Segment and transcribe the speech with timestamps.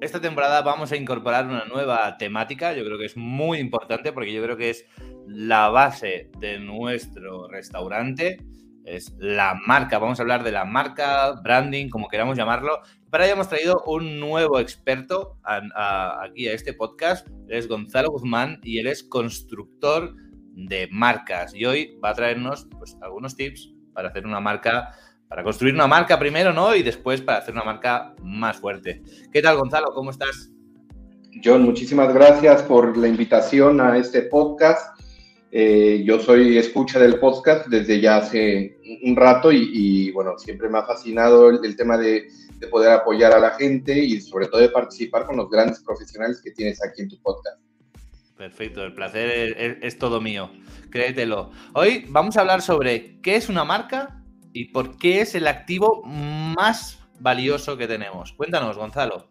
[0.00, 2.72] esta temporada, vamos a incorporar una nueva temática.
[2.72, 4.86] Yo creo que es muy importante porque yo creo que es
[5.26, 8.38] la base de nuestro restaurante.
[8.84, 9.98] Es la marca.
[9.98, 12.80] Vamos a hablar de la marca, branding, como queramos llamarlo.
[13.10, 17.28] Para ello hemos traído un nuevo experto aquí a este podcast.
[17.48, 20.14] Es Gonzalo Guzmán y él es constructor
[20.54, 21.54] de marcas.
[21.54, 24.94] Y hoy va a traernos pues, algunos tips para hacer una marca,
[25.30, 26.74] para construir una marca primero, ¿no?
[26.74, 29.00] Y después para hacer una marca más fuerte.
[29.32, 29.94] ¿Qué tal, Gonzalo?
[29.94, 30.50] ¿Cómo estás?
[31.42, 35.00] John, muchísimas gracias por la invitación a este podcast.
[35.52, 40.78] Eh, yo soy escucha del podcast desde ya hace un rato y, bueno, siempre me
[40.78, 42.26] ha fascinado el, tema de,
[42.68, 46.50] poder apoyar a la gente y sobre todo de participar con los grandes profesionales que
[46.50, 47.60] tienes aquí en tu podcast.
[48.36, 50.50] Perfecto, el placer es, todo mío,
[50.90, 51.52] créetelo.
[51.74, 54.19] Hoy vamos a hablar sobre qué es una marca
[54.52, 58.32] y por qué es el activo más valioso que tenemos.
[58.32, 59.28] Cuéntanos, Gonzalo.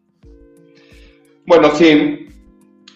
[1.45, 2.27] Bueno, sí,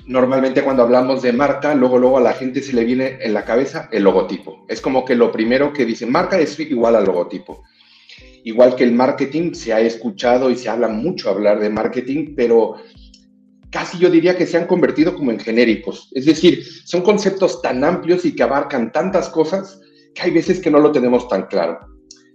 [0.06, 3.46] normalmente cuando hablamos de marca, luego, luego a la gente se le viene en la
[3.46, 4.66] cabeza el logotipo.
[4.70, 7.64] Es como que lo primero que dicen, marca es igual al logotipo.
[8.44, 12.76] Igual que el marketing, se ha escuchado y se habla mucho hablar de marketing, pero
[13.70, 16.10] casi yo diría que se han convertido como en genéricos.
[16.12, 19.80] Es decir, son conceptos tan amplios y que abarcan tantas cosas
[20.14, 21.93] que hay veces que no lo tenemos tan claro.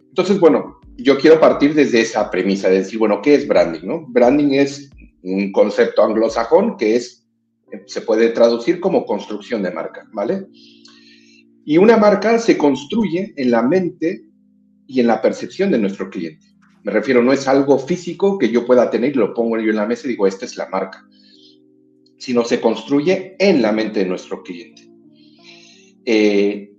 [0.08, 3.86] Entonces, bueno, yo quiero partir desde esa premisa de decir, bueno, ¿qué es branding?
[3.86, 4.06] No?
[4.08, 4.90] Branding es
[5.22, 7.18] un concepto anglosajón que es
[7.86, 10.46] se puede traducir como construcción de marca, ¿vale?
[11.64, 14.24] Y una marca se construye en la mente
[14.86, 16.46] y en la percepción de nuestro cliente.
[16.82, 19.76] Me refiero, no es algo físico que yo pueda tener y lo pongo yo en
[19.76, 21.06] la mesa y digo, esta es la marca,
[22.16, 24.88] sino se construye en la mente de nuestro cliente.
[26.04, 26.72] Eh,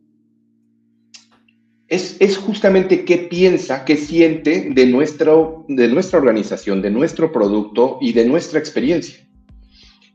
[1.90, 7.98] es, es, justamente qué piensa, qué siente de, nuestro, de nuestra organización, de nuestro producto
[8.00, 9.28] y de nuestra experiencia.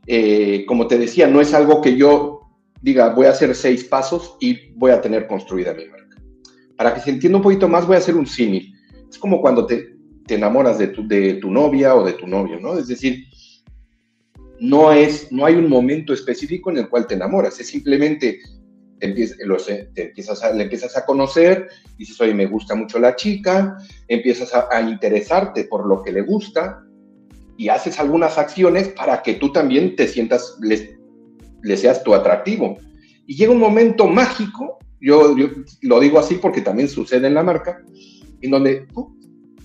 [0.07, 2.41] Eh, como te decía, no es algo que yo
[2.81, 6.15] diga, voy a hacer seis pasos y voy a tener construida mi marca.
[6.77, 8.73] Para que se entienda un poquito más, voy a hacer un símil.
[9.09, 12.59] Es como cuando te, te enamoras de tu, de tu, novia o de tu novio,
[12.59, 12.77] ¿no?
[12.77, 13.25] Es decir,
[14.59, 18.39] no, es, no hay un momento específico en el cual te enamoras, es simplemente
[18.99, 21.67] empiezas, a, le empiezas a conocer,
[21.97, 26.81] dices, oye, me gusta mucho la chica, empiezas a, interesarte por lo que le gusta,
[27.57, 32.77] y haces algunas acciones para que tú también te sientas, le, seas tu atractivo.
[33.25, 35.35] Y llega un momento mágico, yo,
[35.81, 37.81] lo digo así porque también sucede en la marca,
[38.41, 38.87] en donde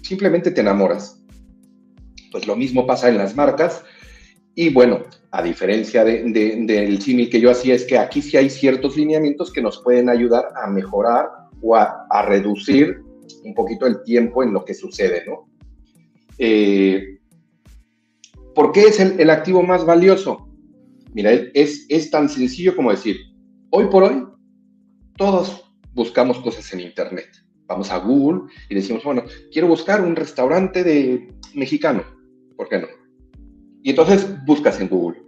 [0.03, 1.23] simplemente te enamoras.
[2.31, 3.83] Pues lo mismo pasa en las marcas.
[4.61, 8.95] Y bueno, a diferencia del símil que yo hacía, es que aquí sí hay ciertos
[8.95, 11.31] lineamientos que nos pueden ayudar a mejorar
[11.63, 13.01] o a, reducir
[13.43, 15.49] un poquito el tiempo en lo que sucede, ¿no?
[16.37, 17.21] Eh,
[18.55, 20.47] ¿Por qué es el, activo más valioso?
[21.15, 23.17] Mira, es, es tan sencillo como decir,
[23.71, 24.27] hoy por hoy,
[25.17, 27.31] todos buscamos cosas en Internet.
[27.65, 32.05] Vamos a Google y decimos, bueno, quiero buscar un restaurante de mexicano.
[32.59, 33.00] ¿Por qué no?
[33.83, 35.23] Y entonces buscas en Google.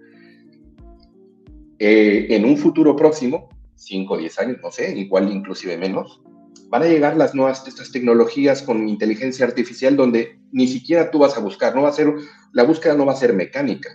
[1.79, 6.23] Eh, en un futuro próximo, 5 o 10 años, no sé, igual inclusive menos,
[6.69, 11.37] van a llegar las nuevas estas tecnologías con inteligencia artificial donde ni siquiera tú vas
[11.37, 12.15] a buscar, no va a ser,
[12.53, 13.91] la búsqueda no va a ser mecánica,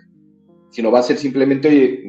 [0.69, 2.03] sino va a ser simplemente,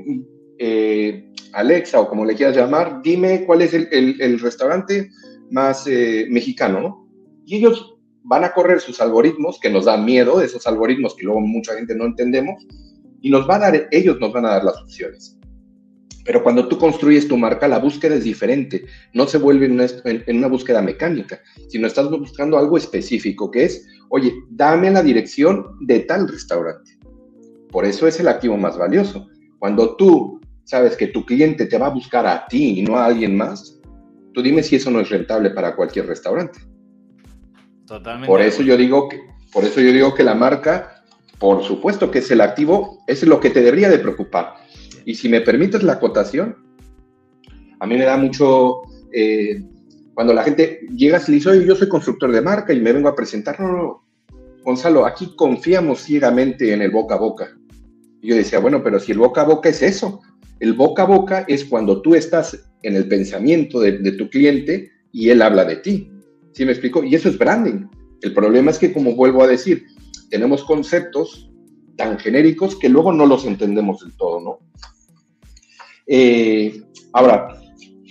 [0.58, 5.10] eh, Alexa o como le quieras llamar, dime cuál es el, restaurante
[5.50, 7.08] más eh, mexicano, ¿no?
[7.46, 7.97] Y ellos
[8.28, 11.94] van a correr sus algoritmos, que nos dan miedo, esos algoritmos que luego mucha gente
[11.94, 12.66] no entendemos,
[13.20, 15.38] y nos van a dar, ellos nos van a dar las opciones.
[16.24, 18.84] Pero cuando tú construyes tu marca, la búsqueda es diferente.
[19.14, 24.34] No se vuelve en una, búsqueda mecánica, sino estás buscando algo específico, que es, oye,
[24.50, 26.98] dame la dirección de tal restaurante.
[27.70, 29.26] Por eso es el activo más valioso.
[29.58, 33.06] Cuando tú sabes que tu cliente te va a buscar a ti y no a
[33.06, 33.80] alguien más,
[34.34, 36.60] tú dime si eso no es rentable para cualquier restaurante.
[37.88, 38.26] Totalmente.
[38.26, 39.20] Por eso yo digo que,
[39.52, 41.02] Por eso yo digo que la marca,
[41.38, 44.54] por supuesto que es el activo, es lo que te debería de preocupar.
[45.06, 46.56] Y si me permites la acotación,
[47.80, 48.82] a mí me da mucho,
[49.12, 49.62] eh,
[50.12, 53.16] cuando la gente llega y dice, yo soy constructor de marca y me vengo a
[53.16, 54.04] presentar, no, no,
[54.64, 57.56] Gonzalo, aquí confiamos ciegamente en el boca a boca.
[58.20, 60.20] Y yo decía, bueno, pero si el boca a boca es eso,
[60.60, 64.90] el boca a boca es cuando tú estás en el pensamiento de, de tu cliente
[65.10, 66.12] y él habla de ti.
[66.58, 67.04] ¿Sí me explico?
[67.04, 67.86] Y eso es branding.
[68.20, 69.86] El problema es que, como vuelvo a decir,
[70.28, 71.52] tenemos conceptos
[71.96, 74.58] tan genéricos que luego no los entendemos del todo, ¿no?
[76.08, 76.82] Eh,
[77.12, 77.60] ahora,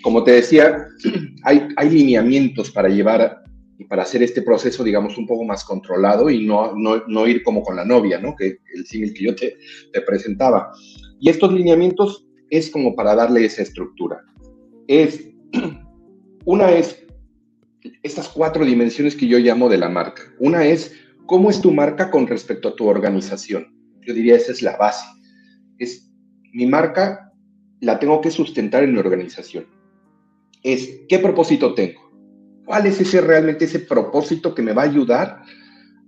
[0.02, 0.88] como te decía,
[1.44, 3.44] hay, hay lineamientos para llevar
[3.78, 7.44] y para hacer este proceso, digamos, un poco más controlado y no, no, no ir
[7.44, 8.34] como con la novia, ¿no?
[8.34, 9.58] Que el símil que yo te,
[9.92, 10.72] te presentaba.
[11.20, 14.24] Y estos lineamientos es como para darle esa estructura.
[14.88, 15.28] Es,
[16.46, 17.07] una es
[18.04, 20.24] estas cuatro dimensiones que yo llamo de la marca.
[20.40, 20.94] Una es
[21.26, 23.74] cómo es tu marca con respecto a tu organización.
[24.02, 25.06] Yo diría esa es la base.
[25.78, 26.10] Es
[26.54, 27.32] mi marca
[27.80, 29.68] la tengo que sustentar en mi organización.
[30.64, 32.02] Es qué propósito tengo.
[32.66, 35.42] ¿Cuál es ese realmente ese propósito que me va a ayudar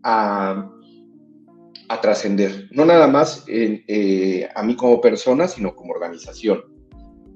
[0.03, 0.69] a,
[1.87, 2.67] a trascender?
[2.71, 6.63] No nada más eh, a mí como persona, sino como organización.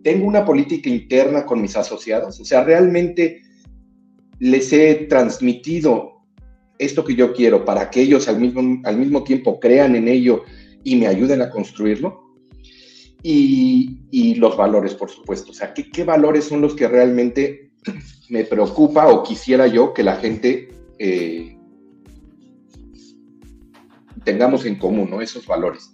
[0.04, 2.40] Tengo una política interna con mis asociados.
[2.40, 3.42] O sea, realmente
[4.44, 6.22] les he transmitido
[6.78, 10.44] esto que yo quiero para que ellos al mismo, al mismo tiempo crean en ello
[10.84, 12.22] y me ayuden a construirlo.
[13.26, 15.52] Y, los valores, por supuesto.
[15.52, 17.72] O sea, ¿qué, ¿qué, valores son los que realmente
[18.30, 20.68] me preocupa o quisiera yo que la gente
[21.00, 21.58] eh,
[24.26, 25.22] tengamos en común, ¿no?
[25.22, 25.94] Esos valores.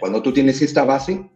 [0.00, 1.30] Cuando tú tienes esta base,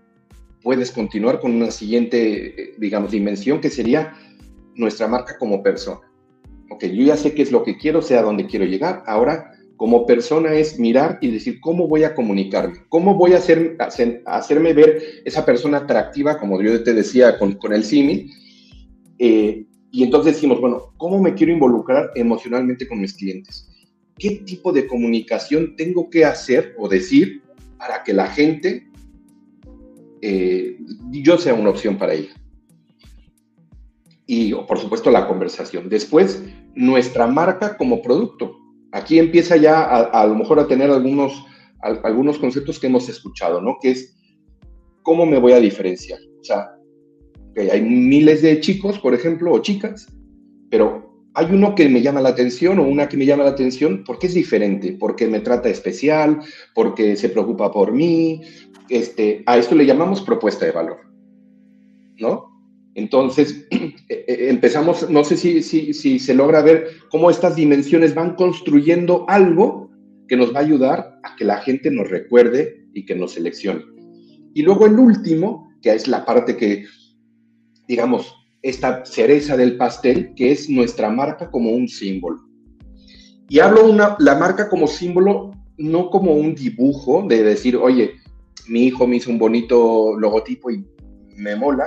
[0.63, 4.15] puedes continuar con una siguiente, eh, digamos, dimensión que sería
[4.77, 6.01] nuestra marca como persona.
[6.71, 9.03] Ok, yo ya sé qué es lo que quiero, sé a dónde quiero llegar.
[9.07, 13.77] Ahora, como persona es mirar y decir cómo voy a comunicarme, cómo voy a hacer,
[14.25, 18.31] hacerme ver esa persona atractiva, como yo te decía con, con el símil.
[19.19, 23.69] Eh, y entonces decimos, bueno, ¿cómo me quiero involucrar emocionalmente con mis clientes?
[24.19, 27.43] ¿Qué tipo de comunicación tengo que hacer o decir
[27.79, 28.89] para que la gente,
[30.23, 30.79] eh,
[31.11, 32.35] yo sea una opción para ella?
[34.27, 35.89] Y por supuesto la conversación.
[35.89, 36.43] Después,
[36.75, 38.59] nuestra marca como producto.
[38.93, 41.45] Aquí empieza ya a, lo mejor a tener algunos,
[41.81, 43.77] algunos conceptos que hemos escuchado, ¿no?
[43.81, 44.17] Que es,
[45.03, 46.19] ¿cómo me voy a diferenciar?
[46.41, 46.71] O sea,
[47.55, 50.07] que hay miles de chicos, por ejemplo, o chicas,
[50.71, 54.03] pero hay uno que me llama la atención o una que me llama la atención
[54.05, 56.41] porque es diferente, porque me trata especial,
[56.75, 58.41] porque se preocupa por mí.
[58.89, 61.01] Este, a esto le llamamos propuesta de valor,
[62.19, 62.56] ¿no?
[62.97, 68.35] Entonces, eh, eh, empezamos, no sé si, si, se logra ver cómo estas dimensiones van
[68.35, 69.91] construyendo algo
[70.27, 73.85] que nos va a ayudar a que la gente nos recuerde y que nos seleccione.
[74.55, 76.87] Y luego el último, que es la parte que,
[77.87, 82.39] digamos, esta cereza del pastel, que es nuestra marca como un símbolo.
[83.49, 88.15] Y hablo una, la marca como símbolo, no como un dibujo de decir, oye,
[88.67, 90.85] mi hijo me hizo un bonito logotipo y
[91.37, 91.85] me mola,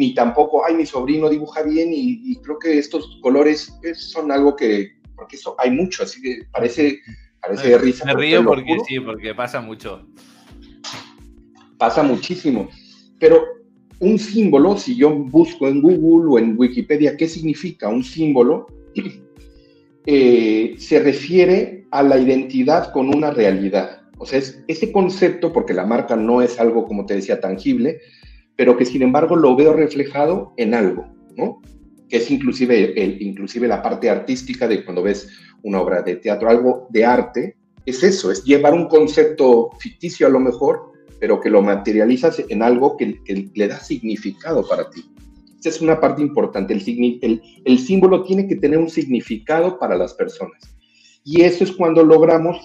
[0.00, 4.92] ni tampoco, ay, mi sobrino dibuja bien y, creo que estos colores son algo que,
[5.14, 7.00] porque eso hay mucho, así que parece,
[7.38, 8.06] parece de risa.
[8.06, 10.06] Me río porque sí, porque pasa mucho.
[11.76, 12.70] Pasa muchísimo.
[13.18, 13.44] Pero
[13.98, 18.68] un símbolo, si yo busco en Google o en Wikipedia qué significa un símbolo,
[20.06, 24.00] eh, se refiere a la identidad con una realidad.
[24.16, 28.00] O sea, es ese concepto, porque la marca no es algo, como te decía, tangible,
[28.60, 31.62] pero que sin embargo lo veo reflejado en algo, ¿no?
[32.10, 35.30] Que es inclusive, el, inclusive la parte artística de cuando ves
[35.62, 40.30] una obra de teatro, algo de arte, es eso, es llevar un concepto ficticio a
[40.30, 43.18] lo mejor, pero que lo materializas en algo que,
[43.54, 45.06] le da significado para ti.
[45.58, 49.96] Esa es una parte importante, el, el, el símbolo tiene que tener un significado para
[49.96, 50.60] las personas.
[51.24, 52.58] Y eso es cuando logramos,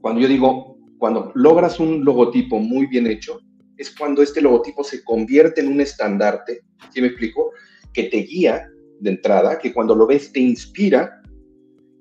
[0.00, 3.38] cuando yo digo, cuando logras un logotipo muy bien hecho,
[3.80, 6.60] es cuando este logotipo se convierte en un estandarte,
[6.92, 7.50] ¿sí me explico?
[7.94, 8.70] Que te guía
[9.00, 11.22] de entrada, que cuando lo ves te inspira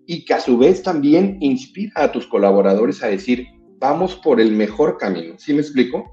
[0.06, 4.52] y que a su vez también inspira a tus colaboradores a decir, vamos por el
[4.52, 6.12] mejor camino, ¿sí me explico?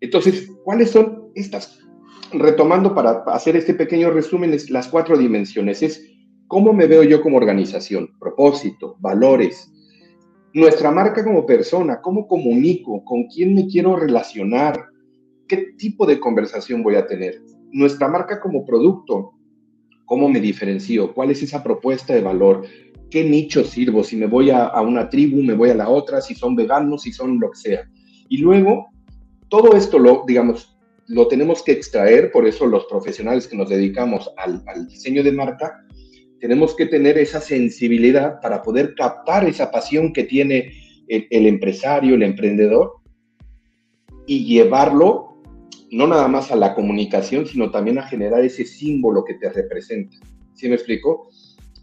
[0.00, 1.78] Entonces, ¿cuáles son estas?
[2.32, 5.80] Retomando para hacer este pequeño resumen, es las cuatro dimensiones.
[5.80, 6.04] Es
[6.48, 9.71] cómo me veo yo como organización, propósito, valores,
[10.54, 14.86] nuestra marca como persona, cómo comunico, con quién me quiero relacionar,
[15.48, 19.32] qué tipo de conversación voy a tener, nuestra marca como producto,
[20.04, 22.64] cómo me diferencio, cuál es esa propuesta de valor,
[23.10, 26.34] qué nicho sirvo, si me voy a, una tribu, me voy a la otra, si
[26.34, 27.88] son veganos, si son lo que sea.
[28.28, 28.90] Y luego,
[29.48, 34.30] todo esto lo, digamos, lo tenemos que extraer, por eso los profesionales que nos dedicamos
[34.36, 35.84] al diseño de marca,
[36.42, 40.72] tenemos que tener esa sensibilidad para poder captar esa pasión que tiene
[41.06, 42.94] el, el empresario, el emprendedor,
[44.26, 45.40] y llevarlo
[45.92, 50.16] no nada más a la comunicación, sino también a generar ese símbolo que te representa.
[50.54, 51.28] ¿Sí me explico?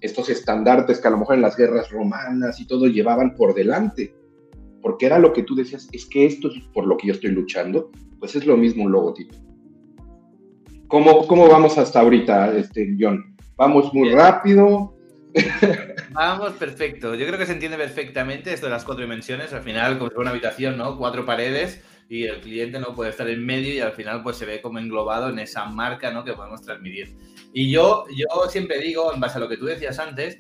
[0.02, 4.14] Estos estandartes que a lo mejor en las guerras romanas y todo llevaban por delante,
[4.82, 7.32] porque era lo que tú decías, es que esto es por lo que yo estoy
[7.32, 9.36] luchando, pues es lo mismo un logotipo.
[10.90, 13.39] ¿Cómo, cómo vamos hasta ahorita, este, John?
[13.60, 14.18] ¿Vamos muy Bien.
[14.18, 14.96] rápido?
[16.14, 17.14] Vamos, perfecto.
[17.14, 19.52] Yo creo que se entiende perfectamente esto de las cuatro dimensiones.
[19.52, 20.98] Al final, como fuera una habitación, ¿no?
[20.98, 24.46] Cuatro paredes y el cliente no puede estar en medio y al final pues se
[24.46, 26.24] ve como englobado en esa marca, ¿no?
[26.24, 27.18] Que podemos transmitir.
[27.54, 30.38] Y yo, yo siempre digo, en base a lo que tú decías antes,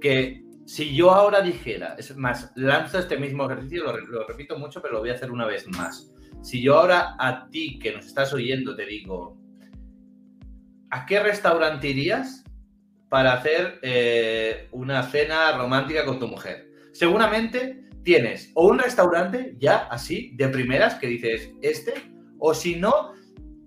[0.00, 4.94] que si yo ahora dijera, es más, lanzo este mismo ejercicio, lo repito mucho, pero
[4.94, 6.12] lo voy a hacer una vez más.
[6.42, 9.38] Si yo ahora a ti que nos estás oyendo te digo,
[10.90, 12.42] ¿a qué restaurante irías
[13.08, 16.70] para hacer eh, una cena romántica con tu mujer?
[16.92, 21.94] Seguramente tienes o un restaurante ya así, de primeras, que dices este,
[22.38, 23.12] o si no,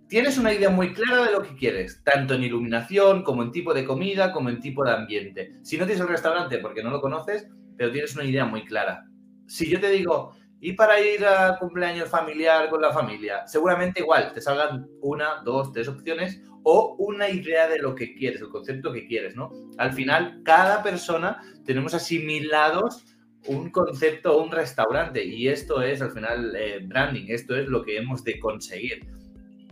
[0.08, 3.74] tienes una idea muy clara de lo que quieres, tanto en iluminación como en tipo
[3.74, 5.54] de comida, como en tipo de ambiente.
[5.62, 9.06] Si no tienes el restaurante porque no lo conoces, pero tienes una idea muy clara.
[9.48, 13.48] Si yo te digo, ¿y para ir a cumpleaños familiar con la familia?
[13.48, 18.42] Seguramente igual, te salgan una, dos, tres opciones o una idea de lo que quieres,
[18.42, 19.52] el concepto que quieres, ¿no?
[19.78, 23.06] Al final, cada persona tenemos asimilados
[23.48, 27.98] un concepto un restaurante y esto es al final eh, branding, esto es lo que
[27.98, 29.08] hemos de conseguir.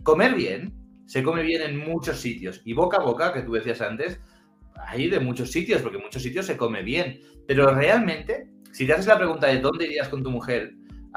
[0.02, 0.72] Comer bien,
[1.06, 4.20] se come bien en muchos sitios y boca a boca, que tú decías antes,
[4.86, 8.94] hay de muchos sitios, porque en muchos sitios se come bien, pero realmente, si te
[8.94, 10.74] haces la pregunta de dónde irías con tu mujer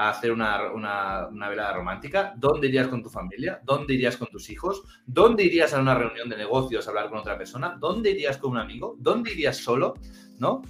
[0.09, 3.59] hacer una, una, una velada romántica, ¿dónde irías con tu familia?
[3.63, 4.83] ¿Dónde irías con tus hijos?
[5.05, 7.77] ¿Dónde irías a una reunión de negocios a hablar con otra persona?
[7.79, 8.95] ¿Dónde irías con un amigo?
[8.99, 9.95] ¿Dónde irías solo?
[10.39, 10.61] ¿No?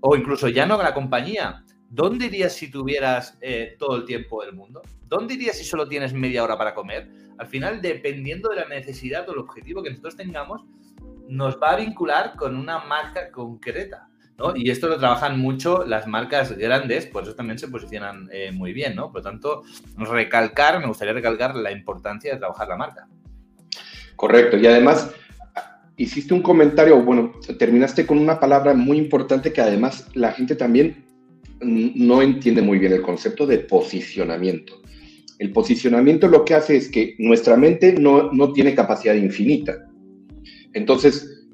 [0.00, 1.64] O incluso ya no con la compañía.
[1.88, 4.82] ¿Dónde irías si tuvieras eh, todo el tiempo del mundo?
[5.06, 7.08] ¿Dónde irías si solo tienes media hora para comer?
[7.38, 10.64] Al final, dependiendo de la necesidad o el objetivo que nosotros tengamos,
[11.28, 14.08] nos va a vincular con una marca concreta.
[14.54, 18.74] Y esto lo trabajan mucho las marcas grandes, por eso también se posicionan eh, muy
[18.74, 19.06] bien, ¿no?
[19.10, 19.62] Por lo tanto,
[19.96, 23.08] recalcar, me gustaría recalcar la importancia de trabajar la marca.
[24.14, 24.58] Correcto.
[24.58, 25.10] Y además,
[25.96, 31.06] hiciste un comentario, bueno, terminaste con una palabra muy importante que además la gente también
[31.60, 34.82] no entiende muy bien el concepto de posicionamiento.
[35.38, 39.86] El posicionamiento lo que hace es que nuestra mente no, no tiene capacidad infinita.
[40.74, 41.46] Entonces,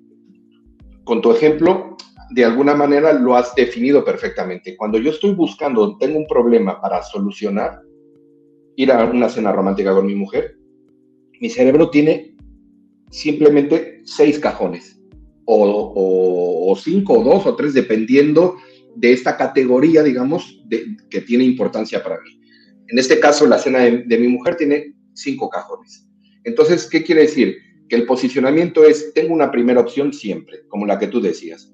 [1.05, 1.97] con tu ejemplo,
[2.33, 4.77] de alguna manera lo has definido perfectamente.
[4.77, 7.83] Cuando yo estoy buscando, tengo un problema para solucionar,
[8.77, 10.57] ir a una cena romántica con mi mujer,
[11.41, 12.35] mi cerebro tiene
[13.11, 14.99] simplemente seis cajones,
[15.45, 18.57] o, cinco, o dos, o tres, dependiendo
[18.97, 20.65] de esta categoría, digamos,
[21.11, 22.41] que tiene importancia para mí.
[22.89, 26.09] En este caso, la cena de, de mi mujer tiene cinco cajones.
[26.45, 27.57] Entonces, ¿qué quiere decir?
[27.89, 31.73] Que el posicionamiento es, tengo una primera opción siempre, como la que tú decías.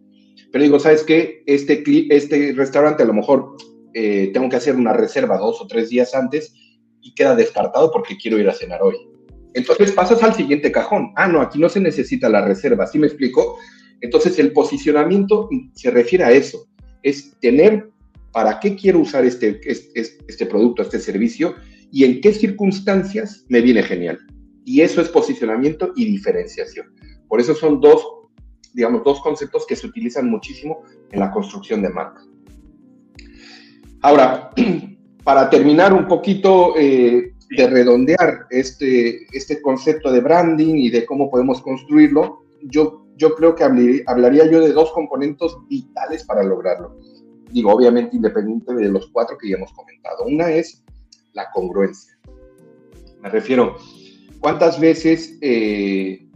[0.52, 1.42] Pero digo, ¿sabes qué?
[1.46, 3.56] Este, este restaurante a lo mejor
[3.94, 6.54] eh, tengo que hacer una reserva dos o tres días antes
[7.00, 8.96] y queda descartado porque quiero ir a cenar hoy.
[9.54, 11.12] Entonces pasas al siguiente cajón.
[11.16, 13.58] Ah, no, aquí no se necesita la reserva, ¿sí me explico?
[14.00, 16.68] Entonces el posicionamiento se refiere a eso,
[17.02, 17.90] es tener
[18.32, 21.54] para qué quiero usar este, este, este producto, este servicio
[21.90, 24.18] y en qué circunstancias me viene genial.
[24.64, 26.86] Y eso es posicionamiento y diferenciación.
[27.26, 28.06] Por eso son dos,
[28.74, 32.22] digamos, dos conceptos que se utilizan muchísimo en la construcción de marca.
[34.02, 34.50] Ahora,
[35.24, 41.30] para terminar un poquito eh, de redondear este, este concepto de branding y de cómo
[41.30, 46.98] podemos construirlo, yo, yo creo que hablaría, yo de dos componentes vitales para lograrlo.
[47.50, 50.24] Digo, obviamente independiente de los cuatro que ya hemos comentado.
[50.26, 50.84] Una es
[51.32, 52.18] la congruencia.
[53.22, 53.76] Me refiero,
[54.40, 56.28] ¿cuántas veces eh,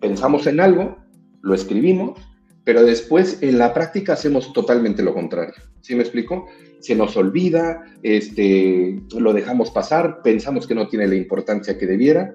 [0.00, 0.97] pensamos en algo,
[1.42, 2.18] lo escribimos,
[2.64, 5.54] pero después en la práctica hacemos totalmente lo contrario?
[5.80, 6.46] ¿Sí me explico?
[6.80, 12.34] se nos olvida, este, lo dejamos pasar, pensamos que no tiene la importancia que debiera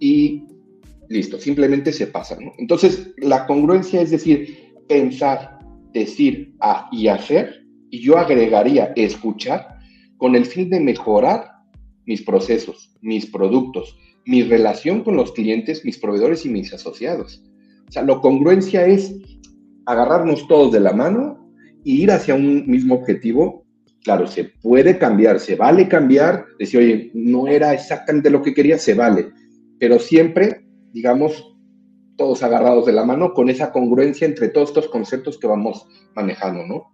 [0.00, 0.44] y
[1.08, 2.36] listo, simplemente se pasa.
[2.58, 5.58] Entonces, la congruencia es decir, pensar,
[5.92, 9.78] decir a, y hacer, y yo agregaría escuchar
[10.16, 11.52] con el fin de mejorar
[12.04, 17.42] mis procesos, mis productos, mi relación con los clientes, mis proveedores y mis asociados.
[17.88, 19.14] O sea, la congruencia es
[19.86, 21.50] agarrarnos todos de la mano
[21.84, 23.64] e ir hacia un mismo objetivo.
[24.02, 28.78] Claro, se puede cambiar, se vale cambiar, decir, oye, no era exactamente lo que quería,
[28.78, 29.32] se vale,
[29.80, 31.56] pero siempre, digamos,
[32.16, 36.66] todos agarrados de la mano con esa congruencia entre todos estos conceptos que vamos manejando,
[36.66, 36.92] ¿no?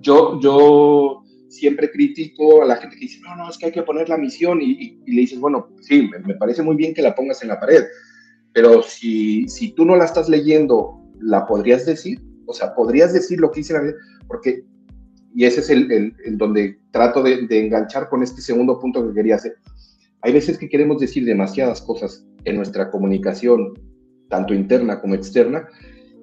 [0.00, 3.82] Yo, yo siempre critico a la gente que dice, no, no, es que hay que
[3.82, 7.42] poner la misión y, le dices, bueno, sí, me, parece muy bien que la pongas
[7.42, 7.84] en la pared,
[8.52, 12.20] pero si, si tú no la estás leyendo, ¿la podrías decir?
[12.46, 13.82] O sea, ¿podrías decir lo que dice la
[14.26, 14.64] Porque,
[15.34, 19.14] y ese es el, el, donde trato de, de, enganchar con este segundo punto que
[19.14, 19.56] quería hacer.
[20.22, 23.72] Hay veces que queremos decir demasiadas cosas en nuestra comunicación,
[24.28, 25.66] tanto interna como externa,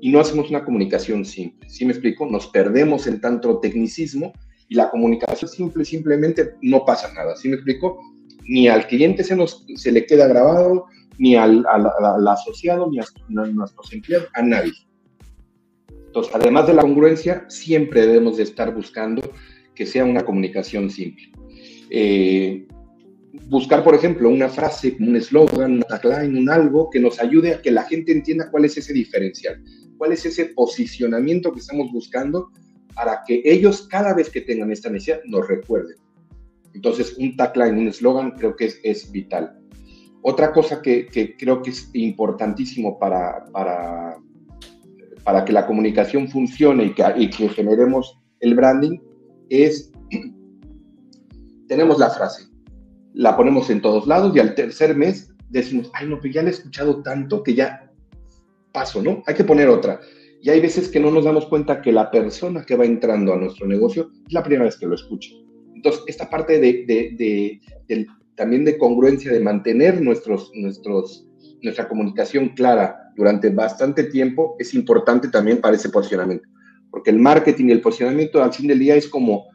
[0.01, 1.67] y no hacemos una comunicación simple.
[1.69, 2.25] ¿Sí me explico?
[2.25, 4.33] Nos perdemos en tanto tecnicismo
[4.67, 7.99] y la comunicación simple simplemente no pasa nada, ¿sí me explico?
[8.47, 10.85] Ni al cliente se, nos, se le queda grabado,
[11.19, 11.63] ni al,
[12.27, 13.05] asociado, ni a,
[13.51, 14.73] nuestros empleados, a nadie.
[16.07, 19.21] Entonces, además de la congruencia, siempre debemos de estar buscando
[19.75, 21.31] que sea una comunicación simple.
[21.91, 22.67] Eh,
[23.47, 27.61] buscar, por ejemplo, una frase, un eslogan, un tagline, un algo que nos ayude a
[27.61, 29.61] que la gente entienda cuál es ese diferencial,
[29.97, 32.49] cuál es ese posicionamiento que estamos buscando
[32.95, 35.95] para que ellos cada vez que tengan esta necesidad nos recuerden.
[36.73, 39.58] Entonces, un tagline, un eslogan creo que es, vital.
[40.21, 41.07] Otra cosa que,
[41.37, 44.17] creo que es importantísimo para, para,
[45.23, 48.99] para que la comunicación funcione y que, y que generemos el branding
[49.49, 49.91] es,
[51.67, 52.47] tenemos la frase,
[53.13, 56.49] la ponemos en todos lados y al tercer mes decimos, ay, no, pues ya la
[56.49, 57.91] he escuchado tanto que ya
[58.71, 59.23] paso, ¿no?
[59.25, 59.99] Hay que poner otra.
[60.41, 63.37] Y hay veces que no nos damos cuenta que la persona que va entrando a
[63.37, 65.31] nuestro negocio es la primera vez que lo escucha.
[65.75, 67.59] Entonces, esta parte de,
[68.39, 71.27] también de congruencia, de mantener nuestros, nuestros,
[71.61, 76.47] nuestra comunicación clara durante bastante tiempo, es importante también para ese posicionamiento.
[76.89, 79.45] Porque el marketing y el posicionamiento al fin del día es como,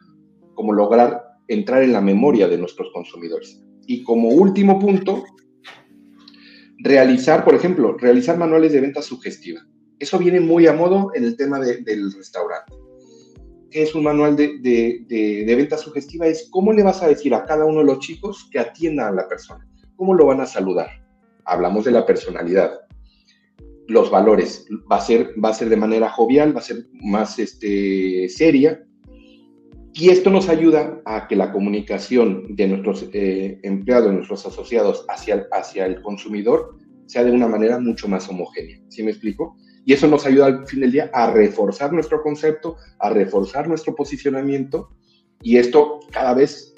[0.53, 3.59] como lograr entrar en la memoria de nuestros consumidores.
[3.87, 5.23] Y como último punto,
[6.77, 9.61] realizar, por ejemplo, realizar manuales de venta sugestiva.
[9.97, 12.84] Eso viene muy a modo en el tema del restaurante.
[13.75, 14.57] ¿Qué es un manual de,
[15.05, 16.25] de, venta sugestiva?
[16.27, 19.11] Es cómo le vas a decir a cada uno de los chicos que atienda a
[19.11, 19.67] la persona.
[19.97, 21.05] ¿Cómo lo van a saludar?
[21.43, 22.71] Hablamos de la personalidad.
[23.89, 24.65] Los valores.
[24.89, 28.81] Va a ser, va a ser de manera jovial, va a ser más este, seria.
[29.91, 35.05] Y esto nos ayuda a que la comunicación de nuestros eh, empleados, de nuestros asociados
[35.09, 38.79] hacia, hacia el consumidor sea de una manera mucho más homogénea.
[38.87, 39.57] ¿Sí me explico?
[39.85, 43.95] Y eso nos ayuda al fin del día a reforzar nuestro concepto, a reforzar nuestro
[43.95, 44.89] posicionamiento
[45.41, 46.73] y esto cada vez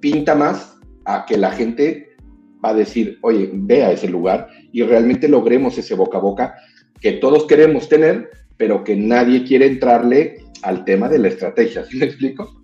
[0.00, 2.16] pinta más a que la gente
[2.64, 6.54] va a decir, oye, ve a ese lugar y realmente logremos ese boca a boca
[7.00, 11.84] que todos queremos tener, pero que nadie quiere entrarle al tema de la estrategia.
[11.84, 12.62] ¿Sí me explico?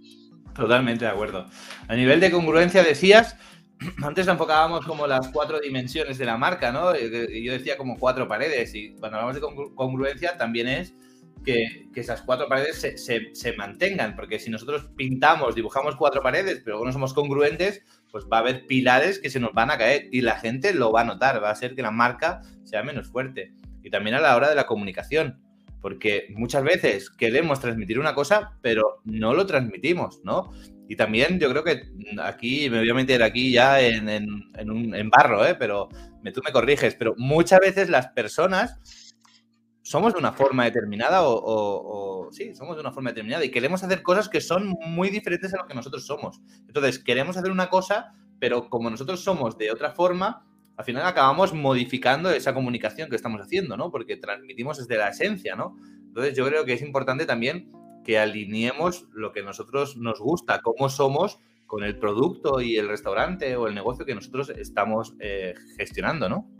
[0.54, 1.46] Totalmente de acuerdo.
[1.88, 3.36] A nivel de congruencia decías
[4.02, 6.92] antes enfocábamos como las cuatro dimensiones de la marca, ¿no?
[6.96, 10.94] Y yo decía como cuatro paredes, y cuando hablamos de congruencia también es
[11.44, 12.94] que, esas cuatro paredes
[13.32, 18.38] se, mantengan, porque si nosotros pintamos, dibujamos cuatro paredes, pero no somos congruentes, pues va
[18.38, 21.04] a haber pilares que se nos van a caer y la gente lo va a
[21.04, 23.54] notar, va a hacer que la marca sea menos fuerte.
[23.82, 25.40] Y también a la hora de la comunicación,
[25.80, 30.52] porque muchas veces queremos transmitir una cosa, pero no lo transmitimos, ¿no?
[30.90, 31.84] Y también yo creo que
[32.20, 35.54] aquí me voy a meter aquí ya en, en, barro, ¿eh?
[35.54, 35.88] pero
[36.34, 39.14] tú me corriges, pero muchas veces las personas
[39.82, 44.02] somos de una forma determinada o, sí, somos de una forma determinada y queremos hacer
[44.02, 46.40] cosas que son muy diferentes a lo que nosotros somos.
[46.66, 50.44] Entonces, queremos hacer una cosa, pero como nosotros somos de otra forma,
[50.76, 53.92] al final acabamos modificando esa comunicación que estamos haciendo, ¿no?
[53.92, 55.76] Porque transmitimos desde la esencia, ¿no?
[56.08, 57.70] Entonces, yo creo que es importante también
[58.04, 63.54] que alineemos lo que nosotros nos gusta, cómo somos con el producto y el restaurante
[63.56, 66.50] o el negocio que nosotros estamos eh, gestionando, ¿no?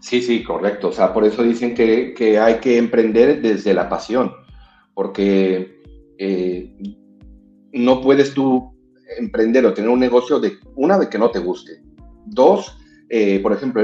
[0.00, 0.88] Sí, sí, correcto.
[0.88, 4.32] O sea, por eso dicen que, hay que emprender desde la pasión,
[4.92, 5.82] porque
[6.18, 6.76] eh,
[7.72, 8.72] no puedes tú
[9.18, 11.82] emprender o tener un negocio de una de que no te guste.
[12.26, 12.78] Dos,
[13.08, 13.82] eh, por ejemplo,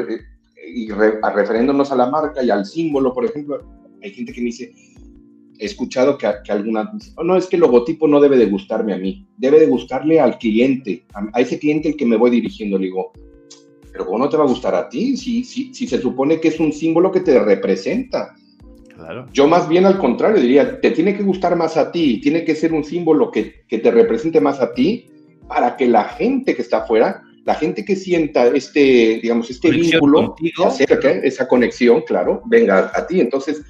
[0.72, 3.60] y referiéndonos a la marca y al símbolo, por ejemplo,
[4.02, 4.72] hay gente que me dice,
[5.66, 8.98] escuchado que, que algunas, oh, no, es que el logotipo no debe de gustarme a
[8.98, 12.78] mí, debe de gustarle al cliente, a, ese cliente el que me voy dirigiendo.
[12.78, 13.12] Le digo,
[13.92, 15.16] pero ¿cómo no te va a gustar a ti?
[15.16, 18.34] Si, si, si se supone que es un símbolo que te representa.
[18.94, 19.26] Claro.
[19.32, 22.54] Yo más bien al contrario diría, te tiene que gustar más a ti, tiene que
[22.54, 25.06] ser un símbolo que, que te represente más a ti
[25.48, 30.36] para que la gente que está afuera, la gente que sienta este, digamos, este vínculo,
[31.22, 33.20] esa conexión, claro, venga a ti.
[33.20, 33.62] Entonces,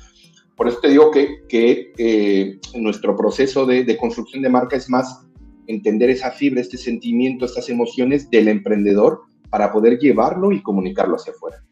[0.60, 4.90] por eso te digo que, que eh, nuestro proceso de, de, construcción de marca es
[4.90, 5.26] más
[5.66, 11.32] entender esa fibra, este sentimiento, estas emociones del emprendedor para poder llevarlo y comunicarlo hacia
[11.32, 11.64] afuera.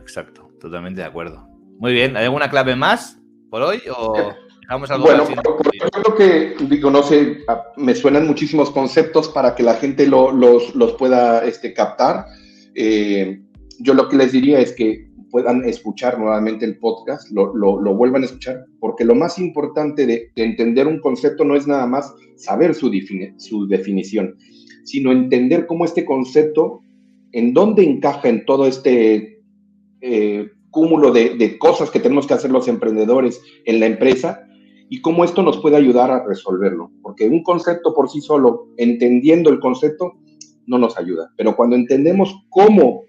[0.00, 1.46] Exacto, totalmente de acuerdo.
[1.78, 3.20] Muy bien, ¿hay alguna clave más
[3.50, 7.44] por hoy o dejamos algo Bueno, yo creo que, digo, no sé,
[7.76, 12.26] me suenan muchísimos conceptos para que la gente lo, los, los, pueda este, captar.
[12.74, 13.40] Eh,
[13.78, 15.03] yo lo que les diría es que
[15.34, 20.30] puedan escuchar nuevamente el podcast, lo, lo, vuelvan a escuchar, porque lo más importante de,
[20.36, 22.88] de, entender un concepto no es nada más saber su,
[23.38, 24.36] su definición,
[24.84, 26.82] sino entender cómo este concepto,
[27.32, 29.40] en dónde encaja en todo este
[30.02, 34.46] eh, cúmulo de, de, cosas que tenemos que hacer los emprendedores en la empresa
[34.88, 36.92] y cómo esto nos puede ayudar a resolverlo.
[37.02, 40.12] Porque un concepto por sí solo, entendiendo el concepto,
[40.68, 41.32] no nos ayuda.
[41.36, 43.03] Pero cuando entendemos cómo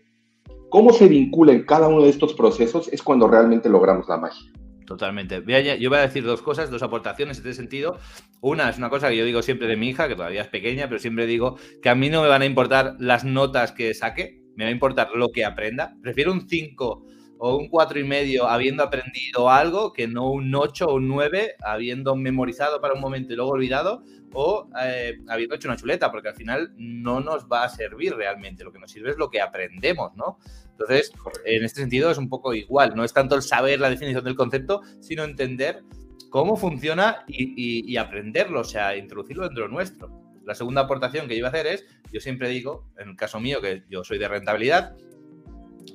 [0.75, 4.51] cómo se vincula en cada uno de estos procesos es cuando realmente logramos la magia.
[4.85, 5.41] Totalmente.
[5.79, 7.97] Yo voy a decir dos cosas, dos aportaciones en este sentido.
[8.41, 10.89] Una es una cosa que yo digo siempre de mi hija, que todavía es pequeña,
[10.89, 14.41] pero siempre digo que a mí no me van a importar las notas que saque,
[14.57, 15.95] me va a importar lo que aprenda.
[16.01, 17.05] Prefiero un 5
[17.37, 21.55] o un 4 y medio habiendo aprendido algo que no un 8 o un 9
[21.63, 26.29] habiendo memorizado para un momento y luego olvidado o eh, habiendo hecho una chuleta, porque
[26.29, 28.65] al final no nos va a servir realmente.
[28.65, 30.39] Lo que nos sirve es lo que aprendemos, ¿no?
[30.71, 31.13] Entonces,
[31.45, 32.95] en este sentido es un poco igual.
[32.95, 35.83] No es tanto el saber la definición del concepto, sino entender
[36.29, 40.09] cómo funciona y, y aprenderlo, o sea, introducirlo dentro de nuestro.
[40.43, 43.39] La segunda aportación que yo iba a hacer es, yo siempre digo, en el caso
[43.39, 44.97] mío, que yo soy de rentabilidad,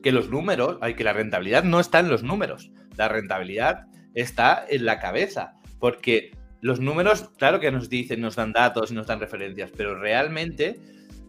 [0.03, 4.65] que los números, hay que la rentabilidad no está en los números, la rentabilidad está
[4.69, 9.07] en la cabeza, porque los números, claro que nos dicen, nos dan datos y nos
[9.07, 10.81] dan referencias, pero realmente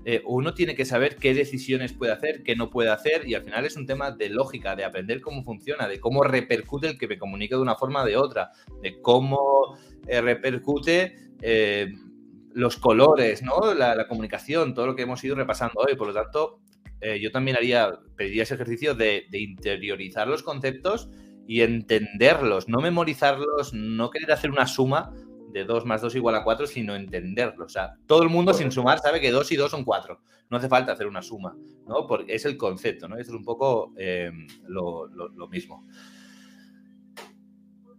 [0.03, 3.43] eh, uno tiene que saber qué decisiones puede hacer, qué no puede hacer, y al
[3.43, 7.07] final es un tema de lógica, de aprender cómo funciona, de cómo repercute el que
[7.07, 11.93] me comunique de una forma o de otra, de cómo eh, repercute eh,
[12.53, 13.73] los colores, ¿no?
[13.73, 15.95] La, la, comunicación, todo lo que hemos ido repasando hoy.
[15.95, 16.59] Por lo tanto,
[17.19, 21.09] yo también haría, pediría ese ejercicio de, de interiorizar los conceptos
[21.47, 25.13] y entenderlos, no memorizarlos, no querer hacer una suma
[25.51, 27.65] de 2 más 2 igual a 4, sino entenderlo.
[27.65, 30.19] O sea, todo el mundo sin sumar sabe que 2 y 2 son 4.
[30.49, 31.55] No hace falta hacer una suma,
[31.87, 32.07] ¿no?
[32.07, 33.17] Porque es el concepto, ¿no?
[33.17, 34.31] Es un poco eh,
[34.67, 35.83] lo, lo, lo, mismo.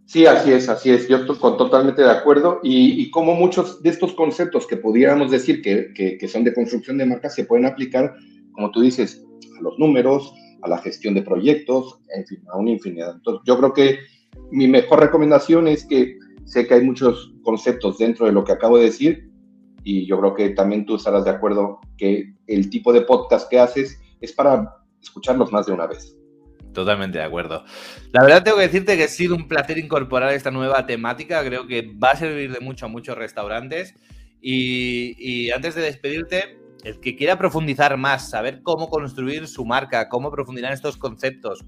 [0.05, 1.07] Sí, así es, así es.
[1.07, 2.59] Yo estoy totalmente de acuerdo.
[2.61, 6.53] Y, y, como muchos de estos conceptos que pudiéramos decir que, que, que son de
[6.53, 8.15] construcción de marcas se pueden aplicar,
[8.53, 9.25] como tú dices,
[9.57, 13.15] a los números, a la gestión de proyectos, en fin, a una infinidad.
[13.15, 13.99] Entonces, yo creo que
[14.51, 18.77] mi mejor recomendación es que sé que hay muchos conceptos dentro de lo que acabo
[18.77, 19.29] de decir
[19.83, 23.59] y yo creo que también tú estarás de acuerdo que el tipo de podcast que
[23.59, 26.15] haces es para escucharlos más de una vez.
[26.73, 27.63] Totalmente de acuerdo.
[28.11, 31.43] La verdad tengo que decirte que ha sido un placer incorporar esta nueva temática.
[31.43, 33.93] Creo que va a servir de mucho a muchos restaurantes.
[34.41, 40.09] Y, y antes de despedirte, el que quiera profundizar más, saber cómo construir su marca,
[40.09, 41.63] cómo profundizar en estos conceptos,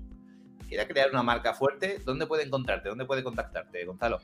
[0.67, 2.89] quiera crear una marca fuerte, ¿dónde puede encontrarte?
[2.89, 4.19] ¿Dónde puede contactarte, Gonzalo?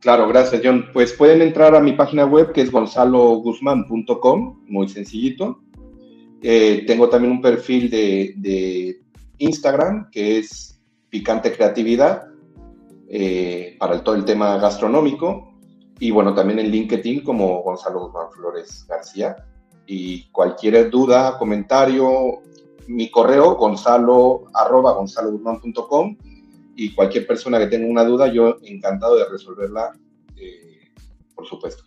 [0.00, 0.90] Claro, gracias, John.
[0.92, 5.62] Pues pueden entrar a mi página web que es gonzaloguzman.com, muy sencillito.
[6.42, 9.00] Eh, tengo también un perfil de,
[9.38, 12.28] Instagram que es Picante Creatividad
[13.08, 15.52] eh, para todo el tema gastronómico.
[15.98, 19.36] Y bueno, también en LinkedIn como Gonzalo Guzmán Flores García
[19.86, 22.42] y cualquier duda, comentario,
[22.88, 24.96] mi correo gonzalo arroba
[26.76, 29.92] y cualquier persona que tenga una duda, yo encantado de resolverla,
[30.36, 30.90] eh,
[31.34, 31.84] por supuesto.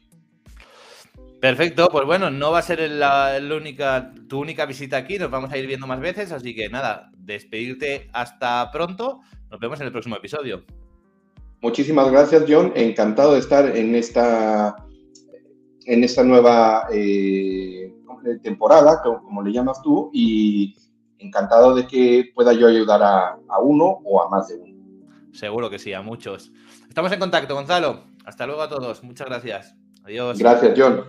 [1.40, 5.32] Perfecto, pues bueno, no va a ser la, la, única, tu única visita aquí, nos
[5.32, 9.86] vamos a ir viendo más veces, así que nada, despedirte hasta pronto, nos vemos en
[9.86, 10.66] el próximo episodio.
[11.62, 14.76] Muchísimas gracias, John, encantado de estar en esta
[15.90, 17.92] en esta nueva eh,
[18.44, 20.76] temporada, como, como, le llamas tú, y
[21.18, 24.76] encantado de que pueda yo ayudar a, a, uno o a más de uno.
[25.34, 26.52] Seguro que sí, a muchos.
[26.88, 28.04] Estamos en contacto, Gonzalo.
[28.24, 29.04] Hasta luego a todos.
[29.04, 29.76] Muchas gracias.
[30.04, 30.38] Adiós.
[30.38, 31.04] Gracias, John.